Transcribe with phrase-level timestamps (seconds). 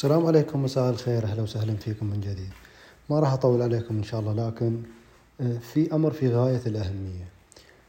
[0.00, 1.24] السلام عليكم مساء الخير.
[1.24, 2.50] أهلا وسهلا فيكم من جديد.
[3.10, 4.82] ما راح أطول عليكم إن شاء الله لكن
[5.40, 7.28] آه، في أمر في غاية الأهمية.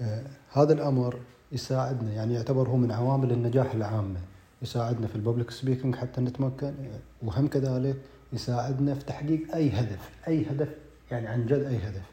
[0.00, 1.16] آه، هذا الأمر
[1.52, 4.20] يساعدنا يعني يعتبر هو من عوامل النجاح العامة.
[4.62, 6.74] يساعدنا في ال public speaking حتى نتمكن
[7.22, 7.96] وهم كذلك
[8.32, 10.68] يساعدنا في تحقيق أي هدف أي هدف
[11.10, 12.06] يعني عن جد أي هدف.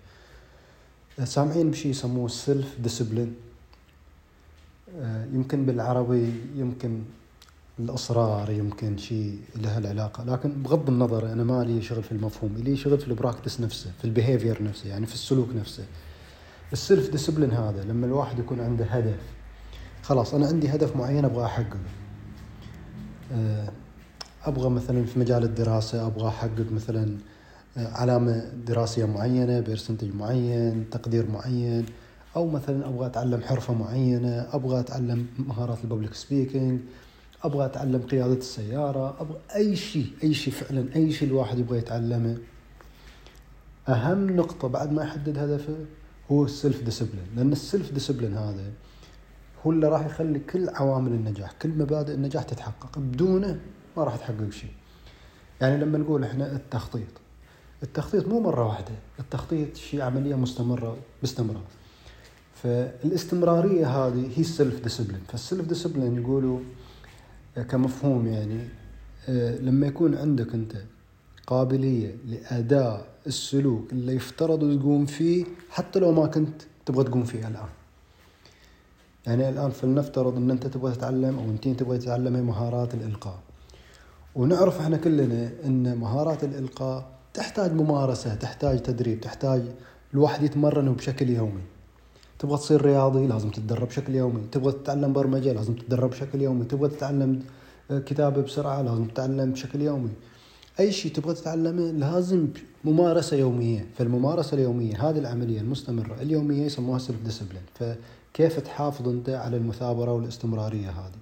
[1.19, 3.35] آه، سامعين بشيء يسموه ال self discipline
[5.33, 7.01] يمكن بالعربي يمكن
[7.79, 10.23] الاصرار يمكن شيء له العلاقة.
[10.23, 13.91] لكن بغض النظر أنا ما لي شغل في المفهوم لي شغل في ال practice نفسه
[13.97, 15.83] في ال behavior نفسه يعني في السلوك نفسه.
[16.73, 19.19] ال self discipline هذا لما الواحد يكون عنده هدف
[20.03, 21.79] خلاص أنا عندي هدف معين أبغى أحققه.
[23.33, 23.69] آه،
[24.45, 27.17] أبغى مثلا في مجال الدراسة أبغى أحقق مثلا
[27.77, 31.85] آه، علامة دراسية معينة percentage معين تقدير معين.
[32.35, 36.79] أو مثلا أبغى أتعلم حرفة معينة أبغى أتعلم مهارات ال public speaking
[37.43, 42.37] أبغى أتعلم قيادة السيارة أبغى أي شيء أي شيء فعلا أي شيء الواحد يبغى يتعلمه.
[43.89, 45.77] أهم نقطة بعد ما يحدد هدفه
[46.31, 48.63] هو ال self discipline لأن ال self discipline هذا
[49.65, 52.99] هو اللي راح يخلي كل عوامل النجاح كل مبادئ النجاح تتحقق.
[52.99, 53.59] بدونه
[53.97, 54.71] ما راح تحقق شيء.
[55.61, 57.07] يعني لما نقول إحنا التخطيط
[57.83, 61.63] التخطيط مو مرة واحدة التخطيط شيء عملية مستمرة باستمرار
[62.63, 66.59] فالاستمرارية هذه هي ال self discipline فال self discipline يقولوا
[67.57, 68.59] كمفهوم يعني
[69.29, 70.75] آه، لما يكون عندك أنت
[71.47, 77.69] قابلية لأداء السلوك اللي يفترض تقوم فيه حتى لو ما كنت تبغى تقوم فيه الآن.
[79.27, 83.39] يعني الآن فلنفترض إن أنت تبغى تتعلم أو أنت تبغى تتعلمي مهارات الإلقاء.
[84.35, 89.61] ونعرف إحنا كلنا إن مهارات الإلقاء تحتاج ممارسة، تحتاج تدريب، تحتاج
[90.13, 91.61] الواحد يتمرن بشكل يومي.
[92.39, 94.41] تبغى تصير رياضي لازم تتدرب بشكل يومي.
[94.51, 96.65] تبغى تتعلم برمجة لازم تتدرب بشكل يومي.
[96.65, 97.39] تبغى تتعلم
[97.91, 100.09] آه، كتابة بسرعة لازم تتعلم بشكل يومي.
[100.79, 102.47] أي شيء تبغى تتعلمه لازم
[102.85, 103.87] ممارسة يومية.
[103.97, 110.89] فالممارسة اليومية هذه العملية المستمرة اليومية يسموها self discipline فكيف تحافظ أنت على المثابرة والاستمرارية
[110.89, 111.19] هذه؟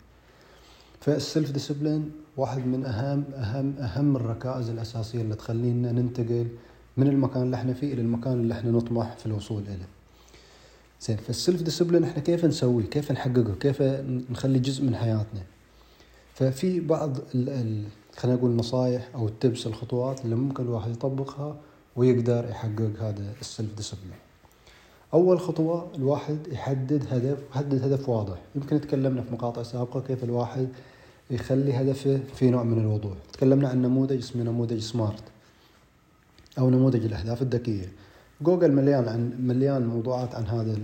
[1.02, 6.48] فال self discipline واحد من أهم أهم أهم الركائز الأساسية اللي تخلينا ننتقل
[6.98, 9.97] من المكان اللي إحنا فيه إلى المكان اللي إحنا نطمح في الوصول إليه.
[11.02, 13.82] زين فال self discipline إحنا كيف نسويه؟ كيف نحققه؟ كيف
[14.30, 15.42] نخليه جزء من حياتنا؟
[16.34, 17.18] ففي بعض
[18.18, 21.56] خلينا نقول نصائح أو ال tips الخطوات اللي ممكن الواحد يطبقها
[21.96, 24.18] ويقدر يحقق هذا ال self discipline.
[25.14, 30.68] أول خطوة الواحد يحدد هدف يحدد هدف واضح يمكن تكلمنا في مقاطع سابقة كيف الواحد
[31.32, 35.24] يخلي هدفه في نوع من الوضوح تكلمنا عن نموذج اسمه نموذج سمارت
[36.60, 37.92] أو نموذج الأهداف الذكية
[38.42, 40.78] جوجل مليان عن مليان موضوعات عن هذا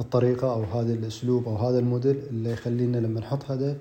[0.00, 3.76] الطريقة أو هذا الأسلوب أو هذا الموديل اللي يخلينا لما نحط هدف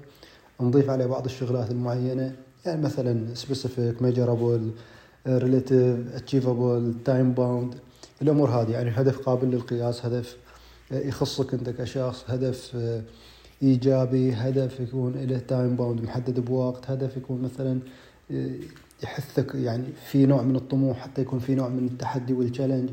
[0.62, 2.36] نضيف عليه بعض الشغلات المعينة.
[2.66, 4.62] يعني مثلا specific measurable
[5.28, 7.76] relative achievable time bound.
[8.22, 10.38] الأمور هذه يعني هدف قابل للقياس هدف
[10.92, 12.78] يخصك أنت كشخص هدف
[13.64, 17.80] إيجابي هدف يكون له time bound محدد بوقت هدف يكون مثلا
[19.04, 22.90] يحثك يعني في نوع من الطموح حتى يكون في نوع من التحدي وال challenge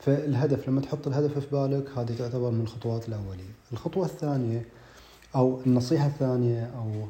[0.00, 3.50] فالهدف لما تحط الهدف في بالك هذه تعتبر من الخطوات الأولية.
[3.72, 4.64] الخطوة الثانية
[5.34, 7.06] أو النصيحة الثانية أو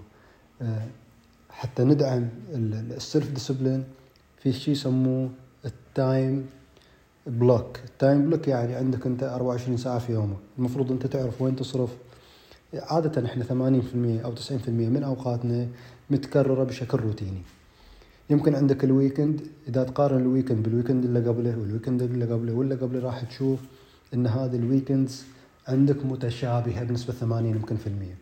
[0.62, 0.86] آه،
[1.50, 3.84] حتى ندعم ال self discipline
[4.42, 5.30] في شيء يسموه
[5.64, 6.46] ال time
[7.26, 10.36] block ال time block يعني عندك أنت 24 ساعة في يومك.
[10.58, 11.90] المفروض أنت تعرف وين تصرف.
[12.74, 15.68] عادة إحنا 80% أو 90% من أوقاتنا
[16.10, 17.42] متكررة بشكل روتيني.
[18.30, 22.24] يمكن عندك ال weekend إذا تقارن ال weekend بال weekend اللي قبله وال weekend اللي
[22.24, 23.58] قبله واللي قبله راح تشوف
[24.14, 25.24] إن هذه ال weekends
[25.68, 28.16] عندك متشابهة بنسبة 80 يمكن في المية.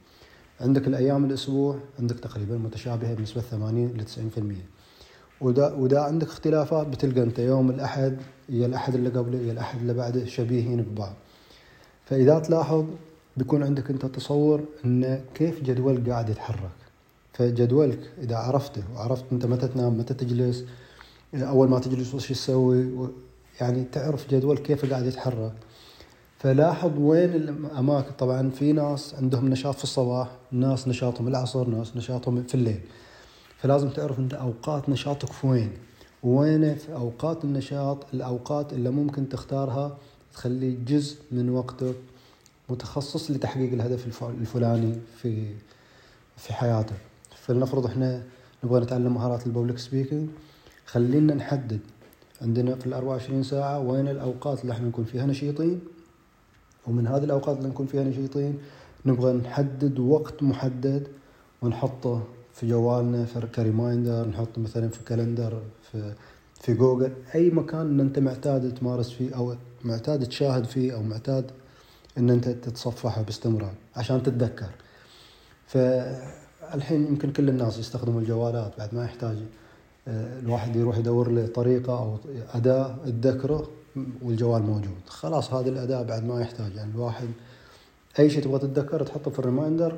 [0.61, 7.23] عندك الأيام الأسبوع عندك تقريبا متشابهة بنسبة 80 ل 90% ودا ودا عندك اختلافات بتلقى
[7.23, 8.17] أنت يوم الأحد
[8.49, 11.15] يا الأحد اللي قبله يا الأحد اللي بعده شبيهين ببعض.
[12.05, 12.85] فإذا تلاحظ
[13.37, 16.88] بيكون عندك أنت تصور إن كيف جدول قاعد يتحرك.
[17.39, 20.65] فجدولك إذا عرفته وعرفت أنت متى تنام متى تجلس
[21.35, 23.09] أول ما تجلس وش تسوي
[23.61, 25.53] يعني تعرف جدول كيف قاعد يتحرك.
[26.39, 28.11] فلاحظ وين الأماكن.
[28.19, 32.81] طبعا في ناس عندهم نشاط في الصباح ناس نشاطهم العصر ناس نشاطهم في الليل.
[33.59, 35.73] فلازم تعرف أنت أوقات نشاطك في وين
[36.23, 39.99] وين في أوقات النشاط الأوقات اللي ممكن تختارها
[40.33, 41.95] تخلي جزء من وقتك
[42.69, 45.55] متخصص لتحقيق الهدف الفلاني في
[46.37, 47.08] في حياتك.
[47.49, 48.23] فلنفرض إحنا
[48.65, 50.29] نبغى نتعلم مهارات الببليك سبيكينج
[50.87, 51.81] خلينا نحدد
[52.43, 55.81] عندنا في ال 24 ساعة وين الأوقات اللي إحنا نكون فيها نشيطين
[56.87, 58.59] ومن هذه الأوقات اللي نكون فيها نشيطين
[59.07, 61.07] نبغى نحدد وقت محدد
[61.63, 62.23] ونحطه
[62.55, 65.63] في جوالنا ك reminder نحط مثلا في calendar
[65.93, 66.15] في
[66.61, 69.55] في جوجل أي مكان ان أنت معتاد تمارس فيه أو
[69.85, 71.51] معتاد تشاهد فيه أو معتاد
[72.19, 74.71] إن أنت تتصفحه باستمرار عشان تتذكر.
[76.73, 79.37] فالحين يمكن كل الناس يستخدموا الجوالات بعد ما يحتاج
[80.09, 82.17] آه، الواحد يروح يدور له طريقة أو
[82.55, 83.69] أداة تذكره
[84.23, 85.01] والجوال موجود.
[85.07, 86.75] خلاص هذه الأداة بعد ما يحتاج.
[86.75, 87.29] يعني الواحد
[88.19, 89.97] أي شيء تبغى تتذكر تحطه في ال reminder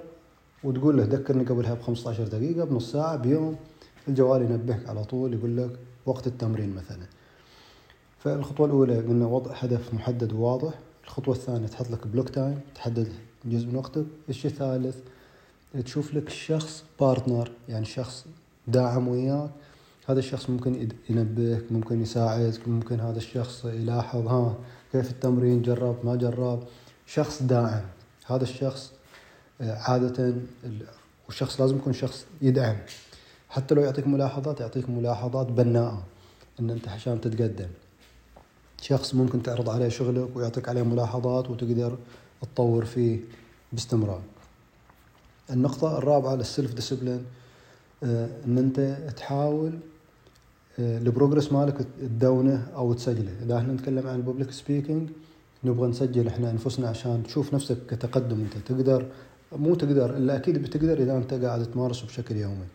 [0.65, 3.57] وتقول له ذكرني قبلها ب 15 دقيقة بنص ساعة بيوم
[4.09, 5.71] الجوال ينبهك على طول يقول لك
[6.07, 7.07] وقت التمرين مثلا.
[8.19, 10.75] فالخطوة الأولى قلنا وضع هدف محدد وواضح.
[11.05, 13.09] الخطوة الثانية تحط لك block time تحدد
[13.45, 14.05] جزء من وقتك.
[14.29, 14.97] الشيء الثالث
[15.85, 18.25] تشوف لك شخص partner يعني شخص
[18.67, 19.51] داعم وياك.
[20.09, 24.55] هذا الشخص ممكن ينبهك ممكن يساعدك ممكن هذا الشخص يلاحظ ها
[24.93, 26.63] كيف التمرين؟ جرب ما جرب.
[27.07, 27.85] شخص داعم.
[28.27, 28.93] هذا الشخص
[29.61, 30.35] آه، عادة
[31.27, 32.77] والشخص لازم يكون شخص يدعم.
[33.49, 36.03] حتى لو يعطيك ملاحظات يعطيك ملاحظات بناءة
[36.61, 37.69] إن أنت عشان تتقدم.
[38.83, 41.99] شخص ممكن تعرض عليه شغلك ويعطيك عليه ملاحظات وتقدر
[42.43, 43.21] تطور فيه
[43.73, 44.21] باستمرار.
[45.53, 47.25] النقطة الرابعة لل self discipline
[48.05, 49.73] آه، إن أنت تحاول
[50.79, 53.33] آه، ال progress مالك تدونه أو تسجله.
[53.43, 55.11] إذا إحنا نتكلم عن ال public speaking
[55.65, 58.67] نبغى نسجل إحنا أنفسنا عشان تشوف نفسك كتقدم أنت.
[58.67, 59.07] تقدر
[59.53, 62.67] مو تقدر إلا أكيد بتقدر إذا أنت قاعد تمارسه بشكل يومي.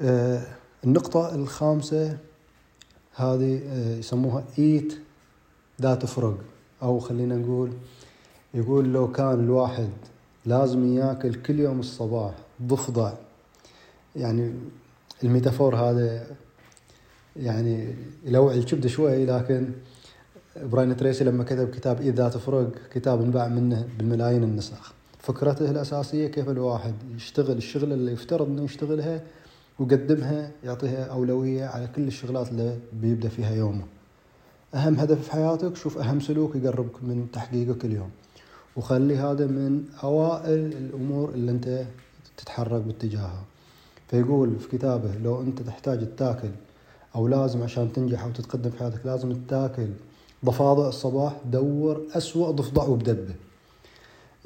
[0.00, 0.42] آه،
[0.84, 2.18] النقطة الخامسة
[3.14, 3.60] هذه
[3.98, 4.98] يسموها eat
[5.82, 6.38] that frog
[6.82, 7.70] أو خلينا نقول
[8.54, 9.90] يقول لو كان الواحد
[10.46, 13.12] لازم ياكل كل يوم الصباح ضفدع.
[14.16, 14.52] يعني
[15.24, 16.26] الميتافور هذا
[17.36, 17.94] يعني
[18.24, 19.70] يلوع الكبده شوي لكن
[20.56, 24.92] براين تريسي لما كتب كتاب إذا تفرق كتاب انباع منه بالملايين النسخ.
[25.18, 29.20] فكرته الأساسية كيف الواحد يشتغل الشغلة اللي يفترض أنه يشتغلها
[29.78, 33.84] ويقدمها يعطيها أولوية على كل الشغلات اللي بيبدأ فيها يومه.
[34.74, 38.10] أهم هدف في حياتك شوف أهم سلوك يقربك من تحقيقه كل يوم.
[38.76, 41.84] وخلي هذا من أوائل الأمور اللي أنت
[42.36, 43.44] تتحرك باتجاهها.
[44.08, 46.50] فيقول في كتابه لو أنت تحتاج تاكل
[47.14, 49.88] أو لازم عشان تنجح أو تتقدم في حياتك لازم تاكل
[50.44, 53.34] ضفادع الصباح دور أسوأ ضفدع وبدبه.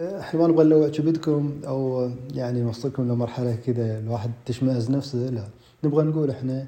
[0.01, 5.45] إحنا ما نبغى نلوع كبدكم أو يعني نوصلكم لمرحلة كذا الواحد تشمئز نفسه لا
[5.85, 6.67] نبغى نقول إحنا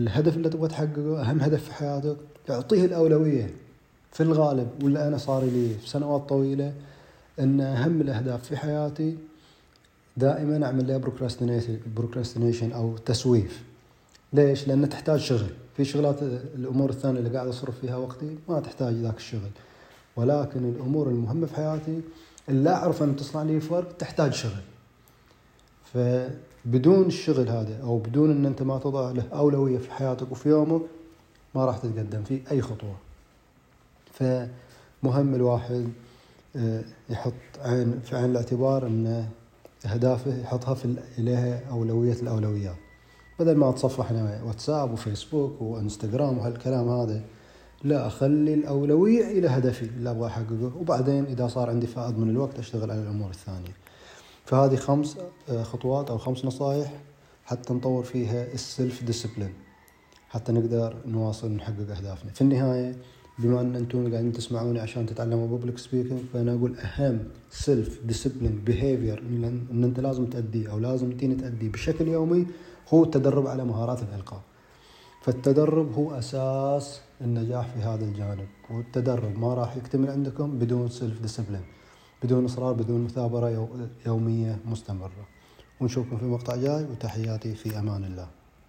[0.00, 2.16] الهدف اللي تبغى تحققه أهم هدف في حياتك
[2.50, 3.54] اعطيه الأولوية.
[4.16, 6.72] في الغالب ولا أنا صار لي في سنوات طويلة
[7.40, 9.16] إن أهم الأهداف في حياتي
[10.16, 10.98] دائما أعمل لها
[11.96, 13.62] بروكراستينيشن أو تسويف.
[14.32, 15.46] ليش؟ لأن تحتاج شغل.
[15.76, 16.22] في شغلات
[16.54, 19.50] الأمور الثانية اللي قاعد أصرف فيها وقتي ما تحتاج ذاك الشغل.
[20.16, 22.00] ولكن الأمور المهمة في حياتي
[22.48, 24.62] اللي أعرف إن تصنع لي فرق تحتاج شغل.
[25.94, 30.82] فبدون الشغل هذا أو بدون إن أنت ما تضع له أولوية في حياتك وفي يومك
[31.54, 33.05] ما راح تتقدم في أي خطوة.
[34.16, 35.88] فمهم الواحد
[36.56, 39.28] آه، يحط عين في عين الاعتبار أن
[39.86, 42.76] اهدافه يحطها في اليها أولوية الأولويات.
[43.38, 47.22] بدل ما اتصفح أنا واتساب وفيسبوك وإنستغرام وهالكلام هذا
[47.84, 50.72] لا أخلي الأولوية إلى هدفي اللي أبغى أحققه.
[50.76, 53.76] وبعدين إذا صار عندي فائض من الوقت أشتغل على الأمور الثانية.
[54.44, 55.16] فهذه خمس
[55.48, 56.92] آه، خطوات أو خمس نصائح
[57.44, 59.54] حتى نطور فيها ال self discipline
[60.28, 62.32] حتى نقدر نواصل نحقق أهدافنا.
[62.32, 62.96] في النهاية
[63.38, 67.18] بما أن أنتم قاعدين تسمعوني عشان تتعلموا public speaking فأنا أقول أهم
[67.50, 69.18] self discipline behavior
[69.72, 72.46] إن أنت لازم تأديه أو لازم تيني تأديه بشكل يومي
[72.88, 74.40] هو التدرب على مهارات الالقاء
[75.22, 78.48] فالتدرب هو أساس النجاح في هذا الجانب.
[78.70, 81.64] والتدرب ما راح يكتمل عندكم بدون self discipline
[82.22, 83.68] بدون إصرار بدون مثابرة
[84.06, 85.26] يومية مستمرة.
[85.80, 88.28] ونشوفكم في مقطع جاي وتحياتي في أمان الله.